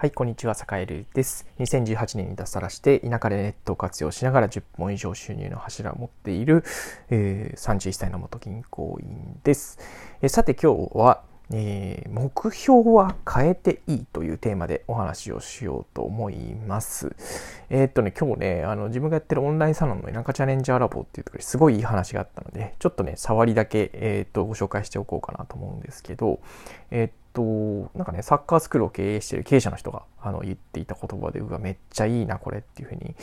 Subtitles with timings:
[0.00, 1.44] はい、こんにちは、坂井瑠です。
[1.58, 6.62] 2018年に脱サラして、田舎でネットを活用しながら10本以上収入の柱を持っている、
[7.10, 9.80] えー、31歳の元銀行員です。
[10.22, 17.16] えー、さて今日は、えー、目標は変えていいというテーマでお話をしようと思います。
[17.68, 26.38] えー、っとね、今日ね、あの自分がやってるオンラインサロンの田舎チャレンジャーラボっていうところですごいいい話があったので、ちょっとね、触りだけ、えー、っとご紹介しておこうかなと思うんですけど、
[26.92, 33.14] えっと、なんかね、サッカースクールを経営している経営者の人があの言っていた言葉で、うわ、めっちゃいいな、これっていうふうに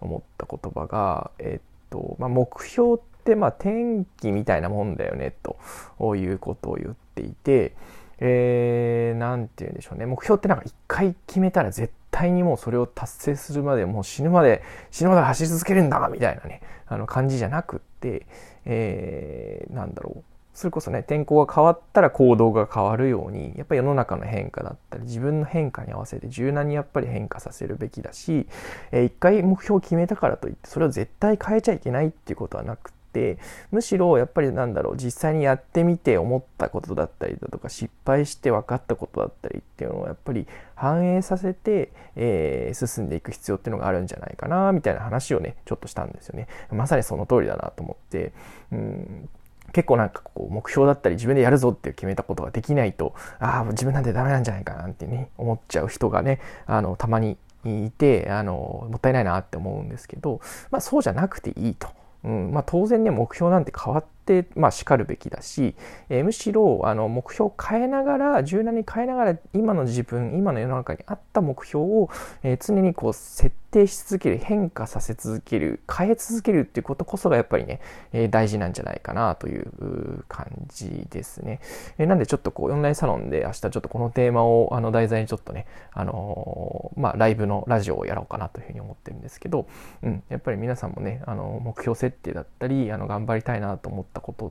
[0.00, 7.74] 思った言葉が、えっと、まあ、目標って、まあ、天気みたいなもんだよね、ということを言っていて、
[8.20, 10.06] えー、なんて言うんでしょうね。
[10.06, 18.26] 目標ってなんか一回決めたら絶対にもうそれを達成するまでもう死ぬまで、死ぬまで走り続けるんだみたいなね、あの感じじゃなくって、
[18.64, 20.37] えー、なんだろう。
[20.58, 28.48] それこそね天候が変わったら行動が変わるようにやっぱり世の中の変化だったり自分の変化に合わせて柔軟にやっぱり変化させるべきだし、
[28.90, 33.38] えー、一回目標を決めたからといってそれを絶対変えちゃいけないっていうことはなくて
[33.70, 46.48] むしろやっぱりなんだろう実際にやってみて思ったことだったりだとか失敗して分かったことだったりっていうのをやっぱり反映させて、えー、進んでいく必要っていうのがあるんじゃないかなみたいな話をねちょっとしたんですよね。
[46.72, 48.32] まさにその通りだなと思って。
[48.72, 49.28] うん。
[49.72, 61.97] 結構なんかこう目標だったり自分でやるぞって決めたことができないとああ自分なんてダメなんじゃないかなってね思っちゃう人がねあのたまにいてあのもったいないなって思うんですけど、まあ、そうじゃなくていいと。
[62.24, 62.50] うん。
[62.52, 65.74] まあ、当然ね目標なんて変わって、まあ、しかるべきだし、
[66.08, 72.10] えー、むしろあの目標を変えながら柔軟に変えながら今の自分今の世の中に合った目標を、
[72.42, 77.80] えー、常にこう設定し続ける変化させ続ける変え続けるっていうことこそがやっぱりね、
[78.12, 81.60] えー、大事なんじゃないかなという感じですね、
[81.98, 89.66] えー、なんでちょっとこうオンラインサロンで明日ちょっとこのテーマをあの題材にちょっとねあの、まあライブのラジオをやろうかなというふうに思ってるんですけど、
[90.02, 94.50] うん、やっぱり皆さんもねあの目標設定だったりあの頑張りたいなと思ったことっ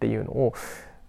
[0.00, 0.54] ていうのを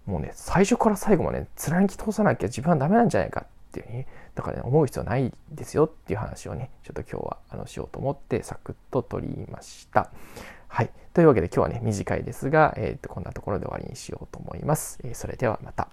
[0.06, 10.10] もうね最初から最後まで貫き通さなきゃ自分はダメなんじゃないかっていうふうにだからね思う必要ないですよっていう話をねちょっと今日はあのしようと思ってサクッと取りました。
[10.68, 10.90] はい。
[11.14, 14.98] というわけで今日はね短いですが、えー、とこんなところで終わりにしようと思います。
[15.02, 15.88] えー、それではまた。